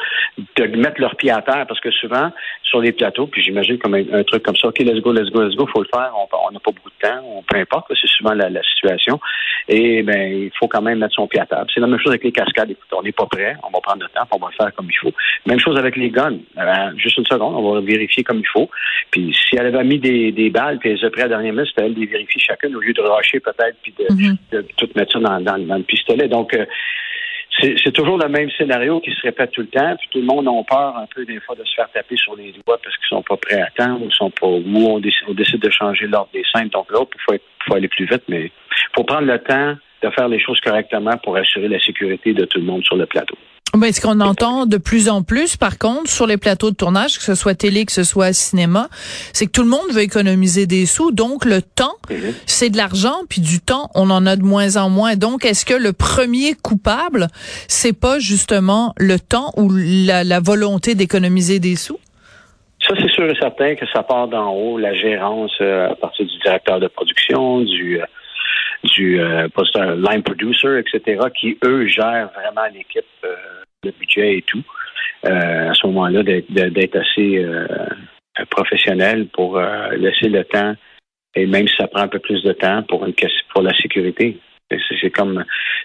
de 0.57 0.65
mettre 0.77 0.99
leur 0.99 1.15
pied 1.15 1.31
à 1.31 1.41
terre, 1.41 1.65
parce 1.67 1.79
que 1.79 1.91
souvent, 1.91 2.31
sur 2.63 2.81
les 2.81 2.91
plateaux, 2.91 3.27
puis 3.27 3.43
j'imagine 3.43 3.77
comme 3.77 3.95
un, 3.95 4.23
truc 4.23 4.43
comme 4.43 4.55
ça, 4.55 4.69
OK, 4.69 4.79
let's 4.79 5.01
go, 5.01 5.11
let's 5.11 5.29
go, 5.29 5.43
let's 5.43 5.55
go, 5.55 5.67
faut 5.67 5.81
le 5.81 5.89
faire, 5.93 6.11
on 6.15 6.51
n'a 6.51 6.59
pas 6.59 6.71
beaucoup 6.71 6.89
de 6.89 7.07
temps, 7.07 7.43
peu 7.47 7.57
importe, 7.57 7.91
c'est 7.99 8.07
souvent 8.07 8.33
la, 8.33 8.49
situation. 8.63 9.19
Et 9.67 10.01
ben, 10.03 10.45
il 10.45 10.51
faut 10.57 10.67
quand 10.67 10.81
même 10.81 10.99
mettre 10.99 11.13
son 11.13 11.27
pied 11.27 11.39
à 11.39 11.45
terre. 11.45 11.65
C'est 11.73 11.79
la 11.79 11.87
même 11.87 11.99
chose 11.99 12.11
avec 12.11 12.23
les 12.23 12.31
cascades. 12.31 12.71
Écoute, 12.71 12.87
on 12.93 13.03
n'est 13.03 13.11
pas 13.11 13.25
prêt, 13.25 13.55
on 13.63 13.69
va 13.69 13.79
prendre 13.81 14.03
le 14.03 14.09
temps, 14.09 14.27
on 14.31 14.37
va 14.37 14.47
le 14.51 14.55
faire 14.55 14.73
comme 14.73 14.87
il 14.89 14.97
faut. 14.97 15.13
Même 15.45 15.59
chose 15.59 15.77
avec 15.77 15.95
les 15.95 16.09
guns. 16.09 16.37
Euh, 16.57 16.91
juste 16.97 17.17
une 17.17 17.25
seconde, 17.25 17.55
on 17.55 17.73
va 17.73 17.81
vérifier 17.81 18.23
comme 18.23 18.39
il 18.39 18.47
faut. 18.47 18.69
Puis 19.11 19.33
si 19.33 19.55
elle 19.57 19.67
avait 19.67 19.83
mis 19.83 19.99
des, 19.99 20.49
balles, 20.49 20.79
puis 20.79 20.91
elle 20.91 21.05
a 21.05 21.09
pris 21.09 21.21
à 21.21 21.25
la 21.25 21.29
dernière 21.29 21.53
minute, 21.53 21.67
c'était 21.67 21.85
elle 21.85 21.93
de 21.93 21.99
les 21.99 22.05
vérifier 22.05 22.39
chacune 22.39 22.75
au 22.75 22.79
lieu 22.79 22.93
de 22.93 23.00
rusher 23.09 23.39
peut-être, 23.39 23.77
puis 23.81 23.93
de, 23.97 24.05
mm-hmm. 24.05 24.37
de, 24.51 24.65
tout 24.77 24.89
mettre 24.95 25.13
ça 25.13 25.19
dans, 25.19 25.41
dans, 25.41 25.57
dans 25.57 25.77
le 25.77 25.83
pistolet. 25.83 26.27
Donc, 26.27 26.53
euh, 26.53 26.65
c'est 27.59 27.91
toujours 27.91 28.17
le 28.17 28.27
même 28.29 28.49
scénario 28.51 28.99
qui 29.01 29.11
se 29.11 29.21
répète 29.21 29.51
tout 29.51 29.61
le 29.61 29.67
temps, 29.67 29.95
puis 29.97 30.07
tout 30.11 30.19
le 30.19 30.25
monde 30.25 30.47
a 30.47 30.63
peur 30.63 30.97
un 30.97 31.05
peu 31.13 31.25
des 31.25 31.39
fois 31.41 31.55
de 31.55 31.63
se 31.63 31.75
faire 31.75 31.91
taper 31.91 32.15
sur 32.15 32.35
les 32.35 32.51
doigts 32.51 32.79
parce 32.81 32.95
qu'ils 32.97 33.09
sont 33.09 33.21
pas 33.21 33.37
prêts 33.37 33.61
à 33.61 33.65
attendre, 33.65 34.05
ou 34.05 34.11
sont 34.11 34.31
pas 34.31 34.47
ou 34.47 34.63
on 34.65 34.99
décide, 34.99 35.59
de 35.59 35.69
changer 35.69 36.07
l'ordre 36.07 36.29
des 36.33 36.43
scènes. 36.51 36.69
Donc 36.69 36.91
là, 36.91 36.99
il 37.01 37.21
faut, 37.21 37.43
faut, 37.67 37.75
aller 37.75 37.87
plus 37.87 38.05
vite, 38.05 38.23
mais 38.27 38.45
il 38.45 38.95
faut 38.95 39.03
prendre 39.03 39.27
le 39.27 39.37
temps 39.39 39.75
de 40.01 40.09
faire 40.09 40.27
les 40.27 40.39
choses 40.39 40.59
correctement 40.61 41.17
pour 41.17 41.35
assurer 41.35 41.67
la 41.67 41.79
sécurité 41.79 42.33
de 42.33 42.45
tout 42.45 42.57
le 42.57 42.65
monde 42.65 42.83
sur 42.83 42.95
le 42.95 43.05
plateau. 43.05 43.37
Ben, 43.73 43.93
ce 43.93 44.01
qu'on 44.01 44.19
entend 44.19 44.65
de 44.65 44.75
plus 44.75 45.07
en 45.07 45.23
plus, 45.23 45.55
par 45.55 45.77
contre, 45.77 46.09
sur 46.09 46.27
les 46.27 46.35
plateaux 46.35 46.71
de 46.71 46.75
tournage, 46.75 47.17
que 47.17 47.23
ce 47.23 47.35
soit 47.35 47.55
télé, 47.55 47.85
que 47.85 47.93
ce 47.93 48.03
soit 48.03 48.33
cinéma, 48.33 48.87
c'est 49.31 49.45
que 49.45 49.51
tout 49.51 49.63
le 49.63 49.69
monde 49.69 49.89
veut 49.93 50.01
économiser 50.01 50.67
des 50.67 50.85
sous. 50.85 51.13
Donc, 51.13 51.45
le 51.45 51.61
temps, 51.61 51.95
mhm. 52.09 52.33
c'est 52.45 52.69
de 52.69 52.75
l'argent, 52.75 53.15
puis 53.29 53.39
du 53.39 53.61
temps, 53.61 53.89
on 53.95 54.09
en 54.09 54.25
a 54.25 54.35
de 54.35 54.43
moins 54.43 54.75
en 54.75 54.89
moins. 54.89 55.15
Donc, 55.15 55.45
est-ce 55.45 55.65
que 55.65 55.73
le 55.73 55.93
premier 55.93 56.53
coupable, 56.61 57.27
c'est 57.69 57.97
pas 57.97 58.19
justement 58.19 58.93
le 58.97 59.19
temps 59.19 59.53
ou 59.55 59.71
la, 59.71 60.39
volonté 60.41 60.93
d'économiser 60.93 61.59
des 61.59 61.77
sous? 61.77 61.99
Ça, 62.85 62.93
c'est 62.99 63.11
sûr 63.11 63.29
et 63.29 63.35
certain 63.39 63.75
que 63.75 63.85
ça 63.93 64.03
part 64.03 64.27
d'en 64.27 64.49
haut, 64.49 64.77
la 64.79 64.93
gérance 64.95 65.53
euh, 65.61 65.91
à 65.91 65.95
partir 65.95 66.25
du 66.25 66.37
directeur 66.39 66.81
de 66.81 66.87
production, 66.87 67.61
du... 67.61 68.01
Euh, 68.01 68.05
du 68.83 69.21
euh, 69.21 69.47
line 69.75 70.23
producer, 70.23 70.79
etc., 70.79 71.21
qui, 71.39 71.55
eux, 71.63 71.85
gèrent 71.85 72.31
vraiment 72.33 72.67
l'équipe 72.73 73.05
le 73.83 73.91
budget 73.91 74.37
et 74.37 74.41
tout, 74.43 74.63
euh, 75.25 75.69
à 75.69 75.73
ce 75.73 75.87
moment-là, 75.87 76.23
d'être 76.23 76.95
assez 76.95 77.37
euh, 77.37 77.67
professionnel 78.49 79.27
pour 79.27 79.57
euh, 79.57 79.89
laisser 79.97 80.29
le 80.29 80.43
temps, 80.43 80.73
et 81.35 81.45
même 81.45 81.67
si 81.67 81.75
ça 81.77 81.87
prend 81.87 82.01
un 82.01 82.07
peu 82.07 82.19
plus 82.19 82.43
de 82.43 82.53
temps 82.53 82.83
pour, 82.83 83.05
une, 83.05 83.13
pour 83.53 83.61
la 83.61 83.73
sécurité. 83.75 84.37
C'est 85.01 85.09
comme, 85.09 85.43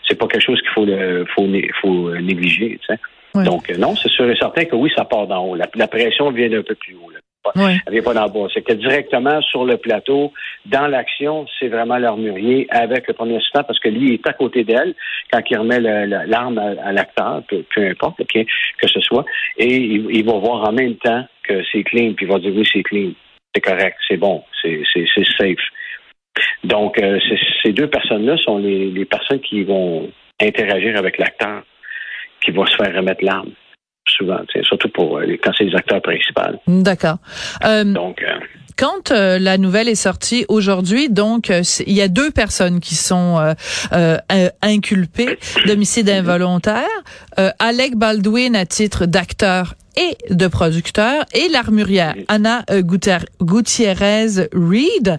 c'est 0.09 0.17
pas 0.17 0.29
quelque 0.29 0.45
chose 0.45 0.61
qu'il 0.61 0.71
faut, 0.71 0.87
faut, 1.35 1.49
faut 1.83 2.15
négliger. 2.19 2.79
Tu 2.81 2.95
sais. 2.95 3.45
Donc, 3.45 3.69
non, 3.77 3.97
c'est 3.97 4.09
sûr 4.09 4.31
et 4.31 4.37
certain 4.37 4.65
que 4.65 4.77
oui, 4.77 4.93
ça 4.95 5.05
part 5.05 5.27
d'en 5.27 5.45
haut. 5.45 5.57
La, 5.57 5.69
la 5.75 5.89
pression 5.89 6.31
vient 6.31 6.49
d'un 6.49 6.63
peu 6.63 6.77
plus 6.77 6.95
haut. 6.95 7.11
Là. 7.11 7.19
Elle 7.55 7.93
vient 7.93 8.03
pas 8.03 8.15
d'en 8.15 8.27
bas. 8.27 8.49
C'est 8.53 8.63
que 8.63 8.73
directement 8.73 9.41
sur 9.43 9.65
le 9.65 9.77
plateau, 9.77 10.33
dans 10.67 10.87
l'action, 10.87 11.47
c'est 11.59 11.69
vraiment 11.69 11.99
l'armurier 11.99 12.67
avec 12.71 13.07
le 13.09 13.15
premier 13.15 13.37
assistant 13.37 13.63
parce 13.65 13.79
que 13.79 13.89
lui, 13.89 14.09
il 14.09 14.13
est 14.15 14.29
à 14.29 14.33
côté 14.33 14.65
d'elle 14.65 14.95
quand 15.33 15.41
il 15.49 15.59
remet 15.59 15.81
l'arme 15.81 16.59
à, 16.59 16.93
l'acteur, 16.93 17.43
peu, 17.49 17.89
importe 17.89 18.23
que 18.27 18.89
ce 18.89 19.01
soit, 19.01 19.25
et 19.59 19.77
il, 19.77 20.25
va 20.25 20.39
voir 20.39 20.69
en 20.69 20.73
même 20.73 20.97
temps 20.97 21.25
que 21.45 21.63
c'est 21.73 21.83
clean, 21.85 22.15
puis 22.15 22.27
il 22.27 22.33
va 22.33 22.39
dire 22.39 22.53
oui, 22.55 22.69
c'est 22.73 22.83
clean, 22.83 23.13
c'est 23.55 23.61
correct, 23.61 23.97
c'est 24.09 24.17
bon, 24.17 24.43
c'est 24.63 24.83
safe. 25.39 25.57
Donc, 26.65 26.99
euh, 26.99 27.19
ces 27.63 27.73
deux 27.73 27.89
personnes-là 27.89 28.37
sont 28.39 28.59
les, 28.59 28.91
les 28.91 29.05
personnes 29.05 29.41
qui 29.41 29.63
vont 29.63 30.11
interagir 30.41 30.97
avec 30.99 31.19
l'acteur 31.19 31.63
qui 32.43 32.51
va 32.51 32.67
se 32.67 32.77
faire 32.77 32.95
remettre 32.95 33.25
l'arme 33.25 33.53
souvent, 34.09 34.39
surtout 34.63 34.89
pour 34.89 35.19
euh, 35.19 35.25
quand 35.43 35.53
c'est 35.57 35.65
les 35.65 35.75
acteurs 35.75 36.03
principaux. 36.03 36.41
D'accord. 36.67 37.19
Euh, 37.65 37.85
Donc, 37.85 38.23
euh, 38.23 38.39
quand 38.77 39.11
euh, 39.11 39.39
la 39.39 39.57
nouvelle 39.57 39.89
est 39.89 39.95
sortie 39.95 40.45
aujourd'hui, 40.49 41.09
donc 41.09 41.51
euh, 41.51 41.63
il 41.87 41.95
y 41.95 42.03
a 42.03 42.09
deux 42.09 42.31
personnes 42.31 42.81
qui 42.81 42.95
sont 42.95 43.55
euh, 43.93 44.49
inculpées 44.63 45.39
d'homicide 45.67 46.11
involontaire. 46.11 46.85
Alec 47.59 47.97
Baldwin 47.97 48.55
à 48.55 48.67
titre 48.67 49.07
d'acteur 49.07 49.75
et 49.97 50.35
de 50.35 50.47
producteur 50.47 51.25
et 51.33 51.49
l'armurière 51.49 52.15
Anna 52.29 52.65
Gutiérrez 53.41 54.49
Reed, 54.53 55.19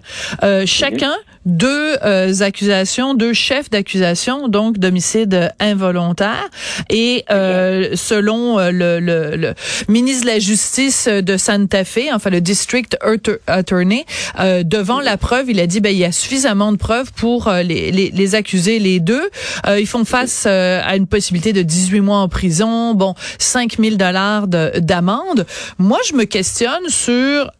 chacun 0.66 1.14
deux 1.48 1.96
euh, 2.04 2.32
accusations, 2.40 3.14
deux 3.14 3.32
chefs 3.32 3.70
d'accusation, 3.70 4.48
donc 4.48 4.78
d'homicide 4.78 5.50
involontaire. 5.58 6.48
Et 6.90 7.24
euh, 7.30 7.90
selon 7.94 8.58
euh, 8.58 8.70
le, 8.70 9.00
le, 9.00 9.34
le, 9.34 9.54
ministre 9.88 10.26
de 10.26 10.30
la 10.30 10.38
Justice 10.38 11.08
de 11.08 11.36
Santa 11.36 11.84
Fe, 11.84 12.12
enfin 12.12 12.30
le 12.30 12.40
District 12.40 12.96
Attorney, 13.46 14.04
devant 14.64 15.00
la 15.00 15.16
preuve, 15.16 15.50
il 15.50 15.58
a 15.58 15.66
dit 15.66 15.80
ben 15.80 15.90
il 15.90 15.98
y 15.98 16.04
a 16.04 16.12
suffisamment 16.12 16.70
de 16.70 16.76
preuves 16.76 17.12
pour 17.12 17.50
les, 17.50 17.90
les, 17.90 18.10
les, 18.10 18.34
accuser 18.34 18.78
les 18.78 19.00
deux. 19.00 19.30
ils 19.66 19.86
font 19.86 20.04
face 20.04 20.44
à 20.46 20.96
une 20.96 21.06
possibilité 21.06 21.52
de 21.52 21.62
18 21.62 22.00
mois 22.00 22.18
en 22.18 22.28
prison, 22.28 22.94
bon 22.94 23.14
5000 23.38 23.96
dollars 23.96 24.48
d'amende. 24.78 25.46
Moi, 25.78 25.98
je 26.08 26.14
me 26.14 26.24
questionne 26.24 26.88
sur 26.88 27.50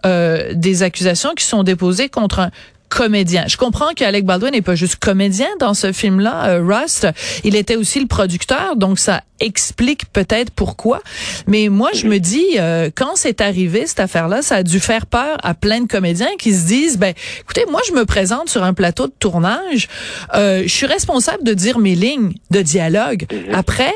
des 0.54 0.82
accusations 0.82 1.34
qui 1.34 1.44
sont 1.44 1.62
déposées 1.62 2.08
contre 2.08 2.40
un 2.40 2.50
comédien. 2.88 3.45
Je 3.49 3.57
comprends 3.57 3.92
qu'Alec 3.95 4.25
Baldwin 4.25 4.52
n'est 4.52 4.62
pas 4.62 4.75
juste 4.75 4.97
comédien 4.97 5.49
dans 5.61 5.75
ce 5.75 5.92
film-là, 5.92 6.49
euh, 6.49 6.62
Rust. 6.64 7.07
Il 7.45 7.57
était 7.57 7.76
aussi 7.76 8.00
le 8.00 8.07
producteur, 8.07 8.76
donc 8.76 8.99
ça 8.99 9.23
explique 9.40 10.11
peut-être 10.12 10.50
pourquoi. 10.50 11.00
Mais 11.47 11.68
moi, 11.68 11.90
je 11.95 12.07
me 12.07 12.18
dis, 12.18 12.45
euh, 12.57 12.90
quand 12.95 13.12
c'est 13.14 13.40
arrivé 13.40 13.87
cette 13.87 14.00
affaire-là, 14.00 14.42
ça 14.42 14.57
a 14.57 14.62
dû 14.62 14.80
faire 14.80 15.07
peur 15.07 15.37
à 15.42 15.54
plein 15.54 15.80
de 15.80 15.87
comédiens 15.87 16.30
qui 16.38 16.52
se 16.52 16.66
disent, 16.66 16.99
ben, 16.99 17.14
écoutez, 17.40 17.64
moi, 17.71 17.80
je 17.87 17.92
me 17.92 18.04
présente 18.04 18.49
sur 18.49 18.64
un 18.64 18.75
plateau 18.75 19.07
de 19.07 19.12
tournage, 19.18 19.88
euh, 20.35 20.62
je 20.64 20.68
suis 20.68 20.87
responsable 20.87 21.45
de 21.45 21.54
dire 21.54 21.78
mes 21.78 21.95
lignes 21.95 22.33
de 22.50 22.62
dialogue. 22.62 23.26
Mhm. 23.30 23.54
Après, 23.54 23.95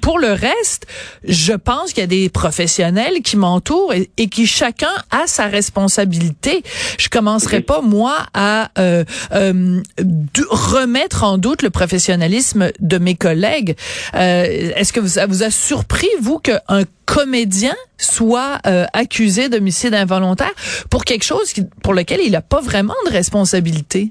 pour 0.00 0.18
le 0.18 0.32
reste, 0.32 0.86
je 1.24 1.52
pense 1.52 1.92
qu'il 1.92 2.02
y 2.02 2.04
a 2.04 2.08
des 2.08 2.28
professionnels 2.28 3.22
qui 3.22 3.36
m'entourent 3.36 3.92
et, 3.94 4.28
qui 4.28 4.46
chacun 4.46 4.92
a 5.10 5.26
sa 5.26 5.46
responsabilité. 5.46 6.62
Je 6.98 7.08
commencerai 7.08 7.58
mhm. 7.58 7.64
pas 7.64 7.80
moi 7.80 8.14
à 8.34 8.70
euh, 8.78 9.04
euh, 9.32 9.80
remettre 10.50 11.24
en 11.24 11.38
doute 11.38 11.62
le 11.62 11.70
professionnalisme 11.70 12.70
de 12.80 12.98
mes 12.98 13.14
collègues. 13.14 13.76
Euh, 14.14 14.72
Est-ce 14.76 14.92
que 14.92 15.06
ça 15.06 15.26
vous 15.26 15.42
a 15.42 15.50
surpris, 15.50 16.08
vous, 16.20 16.38
qu'un 16.38 16.84
comédien 17.06 17.74
soit 17.98 18.58
euh, 18.66 18.84
accusé 18.92 19.48
d'homicide 19.48 19.94
involontaire 19.94 20.52
pour 20.90 21.04
quelque 21.04 21.24
chose 21.24 21.52
qui, 21.52 21.62
pour 21.82 21.94
lequel 21.94 22.20
il 22.22 22.32
n'a 22.32 22.42
pas 22.42 22.60
vraiment 22.60 22.94
de 23.06 23.12
responsabilité? 23.12 24.08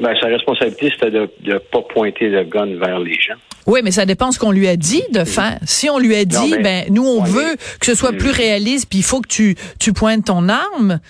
Ben, 0.00 0.12
sa 0.20 0.26
responsabilité, 0.26 0.90
c'était 0.92 1.10
de 1.12 1.30
ne 1.44 1.58
pas 1.58 1.82
pointer 1.82 2.28
le 2.28 2.44
gun 2.44 2.66
vers 2.78 2.98
les 2.98 3.14
gens. 3.14 3.34
Oui, 3.66 3.80
mais 3.82 3.92
ça 3.92 4.04
dépend 4.04 4.30
ce 4.32 4.38
qu'on 4.38 4.50
lui 4.50 4.68
a 4.68 4.76
dit 4.76 5.04
de 5.12 5.24
faire. 5.24 5.58
Si 5.64 5.88
on 5.88 5.98
lui 5.98 6.14
a 6.16 6.24
dit, 6.24 6.56
ben 6.62 6.84
nous 6.90 7.06
on 7.06 7.22
veut 7.22 7.56
que 7.80 7.86
ce 7.86 7.94
soit 7.94 8.12
plus 8.12 8.30
réaliste, 8.30 8.88
puis 8.90 8.98
il 8.98 9.04
faut 9.04 9.20
que 9.20 9.28
tu 9.28 9.56
tu 9.78 9.92
pointes 9.92 10.26
ton 10.26 10.48
arme. 10.48 11.00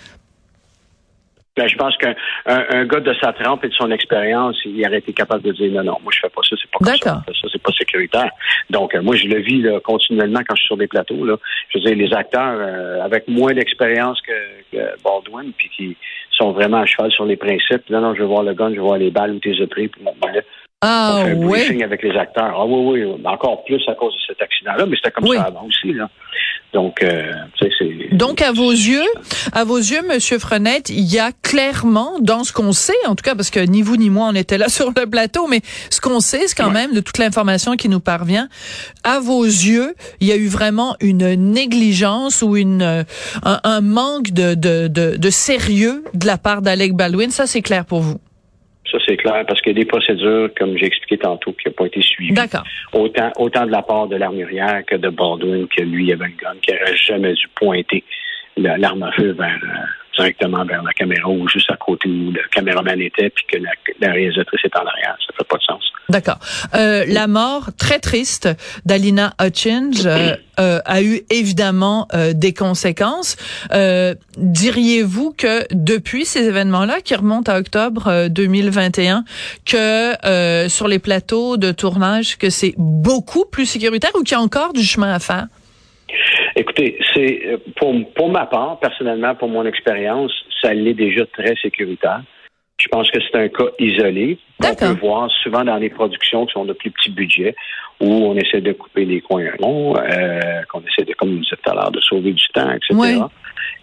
Ben, 1.56 1.68
je 1.68 1.76
pense 1.76 1.96
qu'un 1.99 2.14
un, 2.46 2.84
gars 2.84 2.99
de 2.99 3.14
sa 3.14 3.32
trempe 3.32 3.64
et 3.64 3.68
de 3.68 3.75
son 3.75 3.92
expérience, 3.92 4.56
il 4.64 4.84
aurait 4.84 4.99
été 4.99 5.12
capable 5.12 5.42
de 5.42 5.52
dire 5.52 5.70
non, 5.70 5.84
non, 5.84 5.99
moi 6.02 6.12
je 6.12 6.18
fais 6.18 6.28
pas 6.28 6.42
ça, 6.42 6.56
c'est 6.61 6.68
pas 6.68 6.78
comme 6.78 6.96
ça, 6.96 7.23
ça 7.40 7.49
c'est 7.52 7.62
pas 7.62 7.70
sécuritaire. 7.73 8.30
Donc 8.70 8.92
euh, 8.94 9.02
moi 9.02 9.14
je 9.14 9.28
le 9.28 9.40
vis 9.40 9.62
là, 9.62 9.78
continuellement 9.78 10.40
quand 10.49 10.56
je 10.56 10.62
suis 10.62 10.66
sur 10.66 10.76
des 10.76 10.88
plateaux. 10.88 11.25
Là. 11.25 11.37
Je 11.68 11.78
veux 11.78 11.84
dire, 11.84 11.96
les 11.96 12.12
acteurs 12.12 12.56
euh, 12.58 13.04
avec 13.04 13.28
moins 13.28 13.54
d'expérience 13.54 14.20
que, 14.23 14.32
que, 14.73 15.02
Baldwin, 15.04 15.52
puis 15.56 15.68
qui 15.68 15.96
sont 16.32 16.50
vraiment 16.50 16.78
à 16.78 16.87
cheval 16.87 17.12
sur 17.12 17.25
les 17.25 17.37
principes. 17.37 17.88
Non, 17.88 18.00
non, 18.00 18.14
je 18.16 18.23
veux 18.23 18.26
voir 18.26 18.42
le 18.42 18.54
gun, 18.54 18.70
je 18.70 18.76
veux 18.76 18.82
voir 18.82 18.99
les 18.99 19.12
balles 19.12 19.30
où 19.30 19.38
t'es 19.38 19.54
pris, 19.68 19.87
puis 19.87 20.02
ah, 20.87 21.17
on 21.17 21.25
fait 21.25 21.31
un 21.31 21.37
oui. 21.37 21.83
avec 21.83 22.03
les 22.03 22.17
acteurs. 22.17 22.55
Ah 22.59 22.67
oui, 22.67 23.03
oui, 23.03 23.21
encore 23.25 23.64
plus 23.64 23.83
à 23.88 23.95
cause 23.95 24.12
de 24.12 24.21
cet 24.26 24.43
accident-là, 24.43 24.85
mais 24.87 24.97
c'était 24.97 25.12
comme 25.12 25.26
ça 25.29 25.45
avant 25.45 25.67
aussi. 25.67 25.95
Là. 25.95 26.11
Donc, 26.75 27.03
euh, 27.03 27.33
c'est. 27.59 28.14
Donc, 28.14 28.43
à 28.43 28.53
vos 28.53 28.71
yeux, 28.71 29.07
à 29.53 29.64
vos 29.64 29.79
yeux, 29.79 30.03
Monsieur 30.07 30.38
Frenette, 30.38 30.91
il 30.91 31.05
y 31.05 31.19
a 31.19 31.31
clairement, 31.43 32.19
dans 32.21 32.45
ce 32.45 32.53
qu'on 32.53 32.73
sait, 32.73 32.93
en 33.07 33.14
tout 33.14 33.23
cas, 33.23 33.35
parce 33.35 33.49
que 33.49 33.61
ni 33.61 33.81
vous 33.81 33.97
ni 33.97 34.11
moi 34.11 34.29
on 34.31 34.35
était 34.35 34.59
là 34.59 34.69
sur 34.69 34.88
le 34.95 35.07
plateau, 35.07 35.47
mais 35.47 35.61
ce 35.88 36.00
qu'on 36.00 36.21
sait, 36.21 36.49
c'est 36.49 36.57
quand 36.57 36.71
même 36.71 36.93
de 36.93 37.00
toute 37.00 37.19
l'information 37.19 37.76
qui 37.76 37.88
nous 37.88 38.00
parvient. 38.00 38.49
À 39.05 39.21
vos 39.21 39.45
yeux, 39.45 39.95
il 40.21 40.26
y 40.26 40.33
a 40.33 40.37
eu 40.37 40.49
vraiment 40.49 40.97
une 41.00 41.35
négligence 41.35 42.43
ou 42.43 42.57
une 42.57 43.05
un, 43.45 43.61
un 43.62 43.81
manque 43.81 44.33
de, 44.33 44.55
de, 44.55 44.88
de, 44.88 45.17
de 45.17 45.31
sérieux 45.31 46.05
de 46.12 46.26
la 46.26 46.37
part 46.37 46.61
d'Alec 46.61 46.93
Baldwin. 46.93 47.31
Ça, 47.31 47.47
c'est 47.47 47.62
clair 47.62 47.87
pour 47.87 48.00
vous. 48.00 48.19
Ça, 48.95 49.01
c'est 49.09 49.17
clair, 49.17 49.45
parce 49.49 49.61
qu'il 49.61 49.77
y 49.77 49.81
a 49.81 49.83
des 49.83 49.89
procédures, 49.89 50.51
comme 50.57 50.79
j'ai 50.79 50.87
expliqué 50.87 51.19
tantôt, 51.19 51.53
qui 51.53 51.67
n'ont 51.67 51.75
pas 51.75 51.87
été 51.87 52.01
suivies. 52.01 52.33
D'accord. 52.33 52.63
Autant, 52.93 53.33
autant 53.39 53.67
de 53.67 53.73
la 53.73 53.83
part 53.83 54.07
de 54.07 54.15
l'armurière 54.15 54.85
que 54.87 54.95
de 54.95 55.09
Baldwin, 55.09 55.67
que 55.67 55.83
lui 55.83 56.13
avait 56.13 56.27
le 56.27 56.35
gun, 56.41 56.55
qui 56.63 56.71
n'aurait 56.71 56.97
jamais 56.97 57.33
dû 57.35 57.49
pointer 57.57 58.05
l'arme 58.57 59.03
à 59.03 59.11
feu 59.11 59.33
vers, 59.33 59.59
euh, 59.65 60.03
directement 60.16 60.64
vers 60.64 60.83
la 60.83 60.92
caméra 60.92 61.28
ou 61.28 61.49
juste 61.49 61.71
à 61.71 61.76
côté 61.76 62.09
où 62.09 62.30
le 62.30 62.40
caméraman 62.50 63.00
était, 63.00 63.30
puis 63.30 63.44
que 63.50 63.59
la, 63.59 64.12
réalisatrice 64.12 64.61
est 64.64 64.76
en 64.76 64.87
arrière. 64.87 65.16
Ça 65.26 65.35
fait 65.37 65.49
pas 65.49 65.56
de 65.56 65.62
sens. 65.62 65.83
D'accord. 66.09 66.38
Euh, 66.75 67.04
la 67.09 67.26
mort 67.26 67.71
très 67.78 67.99
triste 67.99 68.49
d'Alina 68.85 69.35
Hutchins 69.40 69.90
euh, 70.04 70.37
euh, 70.61 70.80
a 70.85 71.02
eu 71.02 71.23
évidemment 71.30 72.09
des 72.35 72.52
conséquences. 72.52 73.37
Diriez-vous 74.37 75.33
que 75.37 75.64
depuis 75.73 76.25
ces 76.25 76.44
événements-là, 76.44 77.00
qui 77.00 77.14
remontent 77.14 77.50
à 77.50 77.59
octobre 77.59 78.28
2021, 78.28 79.25
que 79.64 80.68
sur 80.68 80.88
les 80.88 80.99
plateaux 80.99 81.56
de 81.56 81.73
tournage, 81.73 82.37
que 82.37 82.50
c'est 82.50 82.75
beaucoup 82.76 83.44
plus 83.50 83.66
sécuritaire 83.66 84.12
ou 84.14 84.23
qu'il 84.23 84.37
y 84.37 84.40
a 84.40 84.42
encore 84.42 84.73
du 84.73 84.85
chemin 84.85 85.12
à 85.12 85.18
faire? 85.18 85.47
Écoutez, 86.56 86.99
c'est 87.12 87.46
euh, 87.46 87.56
pour, 87.76 87.94
pour 88.14 88.28
ma 88.30 88.46
part, 88.46 88.78
personnellement, 88.78 89.34
pour 89.34 89.49
mon 89.49 89.64
expérience, 89.66 90.32
ça 90.62 90.73
l'est 90.73 90.94
déjà 90.94 91.26
très 91.26 91.54
sécuritaire. 91.56 92.23
Je 92.80 92.88
pense 92.88 93.11
que 93.11 93.18
c'est 93.20 93.38
un 93.38 93.49
cas 93.49 93.66
isolé 93.78 94.38
qu'on 94.61 94.75
peut 94.75 95.00
voir 95.00 95.30
souvent 95.42 95.64
dans 95.64 95.76
les 95.76 95.90
productions 95.90 96.44
qui 96.46 96.52
sont 96.52 96.64
de 96.64 96.73
plus 96.73 96.90
petits 96.90 97.11
budgets, 97.11 97.54
où 98.00 98.06
on 98.06 98.37
essaie 98.37 98.61
de 98.61 98.73
couper 98.73 99.04
les 99.04 99.20
coins 99.20 99.50
ronds, 99.61 99.96
euh, 99.96 100.62
qu'on 100.70 100.82
essaie 100.82 101.04
de, 101.04 101.14
comme 101.14 101.30
vous 101.30 101.38
disiez 101.38 101.56
tout 101.62 101.70
à 101.70 101.75
l'heure, 101.75 101.92
de 101.92 102.00
sauver 102.00 102.32
du 102.32 102.46
temps, 102.49 102.70
etc. 102.73 103.23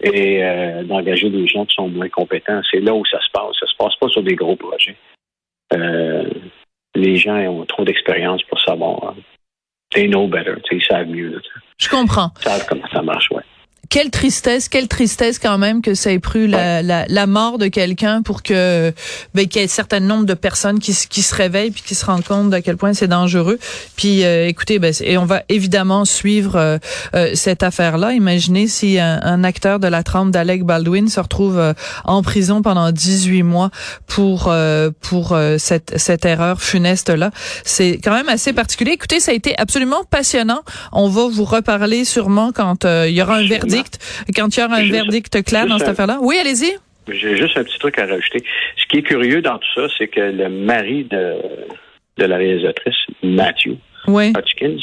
Et 0.02 0.44
euh, 0.44 0.82
d'engager 0.84 1.30
des 1.30 1.46
gens 1.46 1.64
qui 1.64 1.74
sont 1.74 1.88
moins 1.88 2.08
compétents. 2.08 2.60
C'est 2.70 2.80
là 2.80 2.92
où 2.94 3.04
ça 3.06 3.18
se 3.20 3.30
passe. 3.32 3.56
Ça 3.58 3.66
se 3.66 3.76
passe 3.76 3.94
pas 3.96 4.08
sur 4.08 4.22
des 4.22 4.34
gros 4.34 4.56
projets. 4.56 4.96
Euh, 5.72 6.28
les 6.94 7.16
gens 7.16 7.38
ont 7.38 7.64
trop 7.64 7.84
d'expérience 7.84 8.42
pour 8.44 8.60
savoir. 8.60 9.14
They 9.90 10.08
know 10.08 10.26
better. 10.26 10.56
Ils 10.70 10.82
savent 10.82 11.08
mieux. 11.08 11.40
Je 11.82 11.88
comprends. 11.88 12.30
Savent 12.44 12.64
comment 12.68 12.86
ça 12.92 13.02
marche, 13.02 13.28
ouais 13.32 13.42
quelle 13.88 14.10
tristesse, 14.10 14.68
quelle 14.68 14.88
tristesse 14.88 15.38
quand 15.38 15.58
même 15.58 15.82
que 15.82 15.94
ça 15.94 16.12
ait 16.12 16.18
pris 16.18 16.46
la, 16.46 16.82
la, 16.82 17.04
la 17.08 17.26
mort 17.26 17.58
de 17.58 17.66
quelqu'un 17.66 18.22
pour 18.22 18.42
que 18.42 18.92
ben, 19.34 19.46
qu'il 19.46 19.60
y 19.60 19.64
ait 19.64 19.66
un 19.66 19.70
certain 19.70 20.00
nombre 20.00 20.24
de 20.24 20.34
personnes 20.34 20.78
qui, 20.78 20.96
qui 21.08 21.22
se 21.22 21.34
réveillent 21.34 21.72
puis 21.72 21.82
qui 21.82 21.94
se 21.94 22.06
rendent 22.06 22.24
compte 22.24 22.54
à 22.54 22.62
quel 22.62 22.76
point 22.76 22.94
c'est 22.94 23.08
dangereux. 23.08 23.58
Puis 23.96 24.24
euh, 24.24 24.46
écoutez, 24.46 24.78
ben, 24.78 24.94
et 25.00 25.18
on 25.18 25.24
va 25.24 25.42
évidemment 25.48 26.04
suivre 26.04 26.56
euh, 26.56 26.78
euh, 27.14 27.32
cette 27.34 27.62
affaire-là. 27.62 28.12
Imaginez 28.12 28.66
si 28.66 28.98
un, 28.98 29.44
acteur 29.44 29.80
de 29.80 29.88
la 29.88 30.02
trempe 30.02 30.30
d'Alec 30.30 30.62
Baldwin 30.62 31.08
se 31.08 31.18
retrouve 31.18 31.74
en 32.04 32.22
prison 32.22 32.62
pendant 32.62 32.92
18 32.92 33.42
mois 33.42 33.70
pour 34.06 34.54
pour 35.00 35.36
cette 35.58 35.94
cette 35.96 36.24
erreur 36.24 36.62
funeste 36.62 37.10
là. 37.10 37.30
C'est 37.64 37.98
quand 38.02 38.14
même 38.14 38.28
assez 38.28 38.52
particulier. 38.52 38.92
Écoutez, 38.92 39.18
ça 39.18 39.32
a 39.32 39.34
été 39.34 39.58
absolument 39.58 40.04
passionnant. 40.08 40.60
On 40.92 41.08
va 41.08 41.26
vous 41.28 41.44
reparler 41.44 42.04
sûrement 42.04 42.52
quand 42.54 42.84
il 42.84 43.10
y 43.10 43.22
aura 43.22 43.36
un 43.36 43.46
verdict 43.46 43.71
quand 44.34 44.56
il 44.56 44.60
y 44.60 44.64
aura 44.64 44.76
un 44.76 44.90
verdict 44.90 45.42
clair 45.44 45.66
dans 45.66 45.78
cette 45.78 45.88
affaire-là. 45.88 46.18
Oui, 46.20 46.36
allez-y. 46.38 46.72
J'ai 47.08 47.36
juste 47.36 47.56
un 47.56 47.64
petit 47.64 47.78
truc 47.78 47.98
à 47.98 48.06
rajouter. 48.06 48.44
Ce 48.76 48.86
qui 48.86 48.98
est 48.98 49.02
curieux 49.02 49.42
dans 49.42 49.58
tout 49.58 49.68
ça, 49.74 49.88
c'est 49.98 50.08
que 50.08 50.20
le 50.20 50.48
mari 50.48 51.04
de, 51.04 51.36
de 52.18 52.24
la 52.24 52.36
réalisatrice, 52.36 52.94
Matthew 53.22 53.76
Hutchins, 54.06 54.78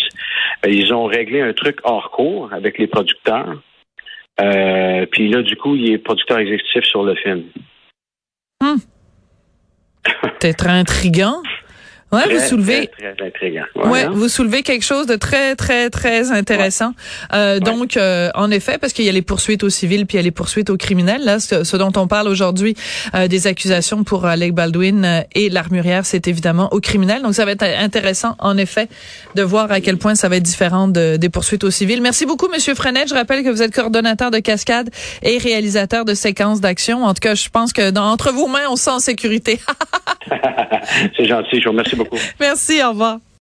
ben, 0.64 0.74
ils 0.74 0.94
ont 0.94 1.06
réglé 1.06 1.42
un 1.42 1.54
truc 1.54 1.80
hors 1.84 2.12
cours 2.12 2.50
avec 2.54 2.78
les 2.78 2.88
producteurs. 2.88 3.62
Euh, 4.42 5.06
puis 5.12 5.30
là, 5.30 5.42
du 5.42 5.56
coup, 5.56 5.76
il 5.76 5.92
est 5.92 5.98
producteur 5.98 6.40
exécutif 6.40 6.84
sur 6.84 7.04
le 7.04 7.16
film. 7.16 7.44
Hum. 8.62 8.78
Peut-être 10.22 10.68
intriguant. 10.68 11.42
Ouais, 12.12 12.24
Très, 12.24 12.34
vous 12.36 12.48
soulevez. 12.48 12.88
Très, 12.98 13.14
très 13.14 13.28
intriguant. 13.28 13.64
Ouais, 13.92 14.08
vous 14.08 14.30
soulevez 14.30 14.64
quelque 14.64 14.84
chose 14.84 15.06
de 15.06 15.16
très, 15.16 15.56
très, 15.56 15.90
très 15.92 16.32
intéressant. 16.32 16.94
Euh, 17.34 17.60
Donc, 17.60 17.98
euh, 17.98 18.30
en 18.34 18.50
effet, 18.50 18.78
parce 18.80 18.94
qu'il 18.94 19.06
y 19.06 19.10
a 19.10 19.12
les 19.12 19.22
poursuites 19.22 19.64
au 19.64 19.70
civil 19.70 20.06
puis 20.08 20.16
il 20.18 20.20
y 20.20 20.22
a 20.22 20.24
les 20.24 20.32
poursuites 20.32 20.70
au 20.72 20.78
criminel. 20.78 21.24
Là, 21.24 21.40
ce, 21.40 21.64
ce 21.64 21.78
dont 21.78 21.92
on 21.98 22.08
parle 22.08 22.28
aujourd'hui, 22.28 22.76
euh, 23.14 23.28
des 23.28 23.46
accusations 23.48 24.04
pour 24.04 24.26
Alec 24.26 24.54
Baldwin 24.54 25.06
euh, 25.06 25.22
et 25.36 25.50
l'armurière, 25.50 26.06
c'est 26.06 26.28
évidemment 26.28 26.70
au 26.72 26.80
criminel. 26.80 27.22
Donc, 27.22 27.36
ça 27.36 27.46
va 27.46 27.52
être 27.52 27.64
intéressant, 27.64 28.36
en 28.40 28.58
effet, 28.58 28.88
de 29.36 29.44
voir 29.44 29.72
à 29.72 29.80
quel 29.80 29.98
point 29.98 30.16
ça 30.16 30.30
va 30.30 30.38
être 30.38 30.44
différent 30.44 30.88
de- 30.88 31.18
des 31.18 31.30
poursuites 31.30 31.64
au 31.64 31.70
civil. 31.72 32.02
Merci 32.02 32.26
beaucoup, 32.26 32.48
Monsieur 32.52 32.74
Frenette. 32.74 33.10
Je 33.10 33.14
rappelle 33.14 33.44
que 33.44 33.50
vous 33.50 33.62
êtes 33.62 33.74
coordonnateur 33.74 34.32
de 34.32 34.40
cascade 34.40 34.90
et 35.22 35.38
réalisateur 35.38 36.06
de 36.06 36.14
séquences 36.16 36.60
d'action. 36.60 37.04
En 37.06 37.14
tout 37.14 37.22
cas, 37.22 37.36
je 37.36 37.50
pense 37.50 37.72
que 37.72 37.92
dans, 37.92 38.06
entre 38.10 38.32
vos 38.32 38.48
mains, 38.48 38.68
on 38.70 38.76
se 38.76 38.86
sent 38.86 38.90
en 38.92 39.00
sécurité. 39.00 39.60
C'est 41.18 41.26
gentil. 41.26 41.60
Je 41.60 41.66
vous 41.66 41.72
remercie 41.72 41.96
beaucoup. 42.04 42.18
Merci, 42.40 42.84
au 42.84 42.90
revoir. 42.90 43.20